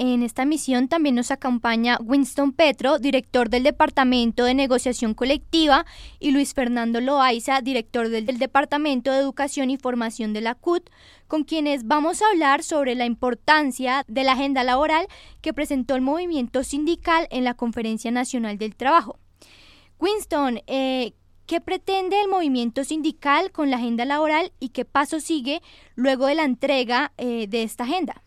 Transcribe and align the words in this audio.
en 0.00 0.22
esta 0.22 0.46
misión 0.46 0.88
también 0.88 1.14
nos 1.14 1.30
acompaña 1.30 1.98
Winston 2.02 2.52
Petro, 2.52 2.98
director 2.98 3.50
del 3.50 3.64
Departamento 3.64 4.44
de 4.44 4.54
Negociación 4.54 5.12
Colectiva, 5.12 5.84
y 6.18 6.30
Luis 6.30 6.54
Fernando 6.54 7.02
Loaiza, 7.02 7.60
director 7.60 8.08
del, 8.08 8.24
Departamento 8.38 9.12
de 9.12 9.18
Educación 9.18 9.68
y 9.68 9.76
Formación 9.76 10.32
de 10.32 10.40
la 10.40 10.54
CUT, 10.54 10.88
con 11.28 11.44
quienes 11.44 11.86
vamos 11.86 12.22
a 12.22 12.30
hablar 12.30 12.62
sobre 12.62 12.94
la 12.94 13.04
importancia 13.04 14.06
de 14.08 14.24
la 14.24 14.32
agenda 14.32 14.64
laboral 14.64 15.06
que 15.42 15.52
presentó 15.52 15.96
el 15.96 16.00
movimiento 16.00 16.64
sindical 16.64 17.28
en 17.30 17.44
la 17.44 17.52
Conferencia 17.52 18.10
Nacional 18.10 18.56
del 18.56 18.76
Trabajo. 18.76 19.18
Winston, 19.98 20.62
eh, 20.66 21.12
¿Qué 21.44 21.60
pretende 21.60 22.18
el 22.20 22.28
movimiento 22.28 22.84
sindical 22.84 23.50
con 23.50 23.70
la 23.70 23.76
agenda 23.76 24.04
laboral 24.04 24.52
y 24.60 24.68
qué 24.68 24.84
paso 24.84 25.18
sigue 25.18 25.60
luego 25.96 26.26
de 26.26 26.36
la 26.36 26.44
entrega 26.44 27.12
eh, 27.18 27.48
de 27.48 27.64
esta 27.64 27.82
agenda? 27.82 28.22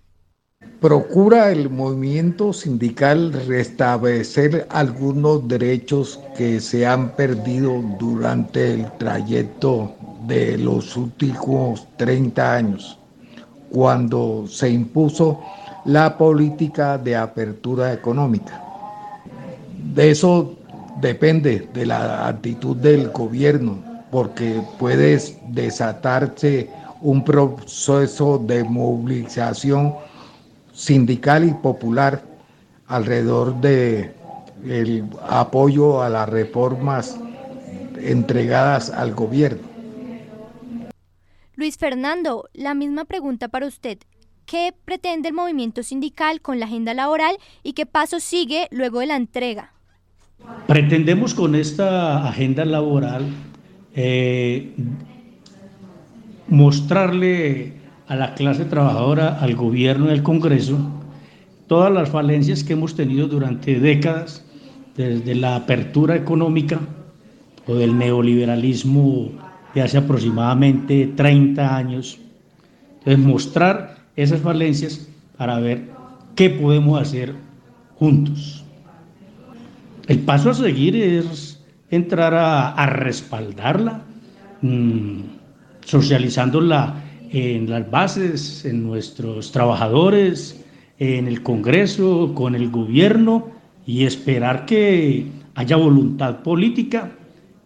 Procura 0.84 1.50
el 1.50 1.70
movimiento 1.70 2.52
sindical 2.52 3.32
restablecer 3.48 4.68
algunos 4.70 5.48
derechos 5.48 6.20
que 6.38 6.60
se 6.60 6.86
han 6.86 7.12
perdido 7.12 7.82
durante 7.98 8.74
el 8.74 8.92
trayecto 8.98 9.94
de 10.28 10.58
los 10.58 10.98
últimos 10.98 11.88
30 11.96 12.56
años, 12.56 13.00
cuando 13.72 14.44
se 14.46 14.72
impuso 14.72 15.40
la 15.86 16.18
política 16.18 16.98
de 16.98 17.16
apertura 17.16 17.94
económica. 17.94 18.62
De 19.96 20.12
eso 20.12 20.54
depende 21.00 21.66
de 21.74 21.86
la 21.86 22.28
actitud 22.28 22.76
del 22.76 23.08
gobierno, 23.08 23.82
porque 24.12 24.62
puede 24.78 25.18
desatarse 25.48 26.70
un 27.00 27.24
proceso 27.24 28.38
de 28.38 28.66
movilización 28.66 29.94
sindical 30.74 31.48
y 31.48 31.54
popular 31.54 32.24
alrededor 32.88 33.62
de 33.62 34.14
el 34.66 35.06
apoyo 35.28 36.02
a 36.02 36.10
las 36.10 36.28
reformas 36.30 37.18
entregadas 37.98 38.90
al 38.90 39.14
gobierno. 39.14 39.62
Luis 41.56 41.78
Fernando, 41.78 42.50
la 42.54 42.74
misma 42.74 43.06
pregunta 43.06 43.48
para 43.48 43.68
usted. 43.68 44.00
¿Qué 44.46 44.74
pretende 44.84 45.30
el 45.30 45.36
movimiento 45.36 45.84
sindical 45.84 46.42
con 46.42 46.60
la 46.60 46.66
agenda 46.66 46.94
laboral 46.94 47.38
y 47.62 47.74
qué 47.74 47.86
paso 47.86 48.20
sigue 48.20 48.68
luego 48.72 49.00
de 49.00 49.08
la 49.08 49.16
entrega? 49.16 49.72
Pretendemos 50.68 51.34
con 51.34 51.56
esta 51.56 52.28
agenda 52.28 52.66
laboral 52.66 53.26
eh, 53.96 54.74
mostrarle 56.48 57.74
a 58.08 58.16
la 58.16 58.36
clase 58.36 58.66
trabajadora, 58.66 59.40
al 59.40 59.56
gobierno 59.56 60.08
y 60.08 60.12
al 60.12 60.24
Congreso 60.24 60.78
todas 61.68 61.92
las 61.92 62.10
falencias 62.10 62.64
que 62.64 62.74
hemos 62.74 62.96
tenido 62.96 63.28
durante 63.28 63.80
décadas, 63.80 64.44
desde 64.96 65.34
la 65.34 65.56
apertura 65.56 66.16
económica 66.16 66.80
o 67.66 67.76
del 67.76 67.98
neoliberalismo 67.98 69.32
de 69.74 69.82
hace 69.82 69.98
aproximadamente 69.98 71.12
30 71.16 71.76
años. 71.76 72.20
Entonces, 73.00 73.26
mostrar 73.26 73.98
esas 74.16 74.42
falencias 74.42 75.08
para 75.38 75.60
ver 75.60 75.90
qué 76.36 76.50
podemos 76.52 77.02
hacer 77.02 77.34
juntos. 77.96 78.64
El 80.08 80.20
paso 80.20 80.52
a 80.52 80.54
seguir 80.54 80.96
es 80.96 81.60
entrar 81.90 82.34
a, 82.36 82.86
respaldarla, 82.86 84.02
mm, 84.62 85.22
socializándola 85.86 86.96
en 87.34 87.68
las 87.70 87.90
bases, 87.90 88.64
en 88.64 88.84
nuestros 88.84 89.52
trabajadores, 89.52 90.64
en 91.00 91.28
el 91.28 91.42
Congreso, 91.42 92.32
con 92.36 92.54
el 92.54 92.70
gobierno 92.70 93.48
y 93.86 94.06
esperar 94.06 94.66
que 94.66 95.26
haya 95.56 95.76
voluntad 95.76 96.44
política 96.44 97.12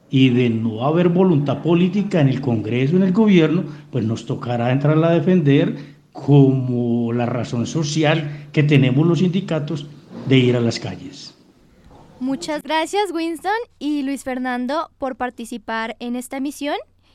y 0.09 0.29
de 0.29 0.49
no 0.49 0.85
haber 0.85 1.09
voluntad 1.09 1.61
política 1.61 2.22
en 2.22 2.29
el 2.29 2.39
Congreso, 2.39 2.95
en 2.95 3.03
el 3.03 3.11
gobierno, 3.11 3.66
pues 3.91 4.06
nos 4.06 4.25
tocará 4.25 4.72
entrar 4.72 5.03
a 5.03 5.11
defender 5.11 5.75
como 6.13 7.11
la 7.11 7.25
razón 7.25 7.67
social 7.67 8.47
que 8.53 8.63
tenemos 8.63 9.06
los 9.06 9.19
sindicatos 9.19 9.85
de 10.27 10.38
ir 10.38 10.56
a 10.56 10.61
las 10.61 10.79
calles. 10.79 11.35
Muchas 12.22 12.63
gracias 12.63 13.11
Winston 13.13 13.51
y 13.79 14.01
Luis 14.03 14.23
Fernando 14.23 14.89
por 14.97 15.17
participar 15.17 15.97
en 16.00 16.16
esta 16.16 16.38
emisión. 16.38 16.77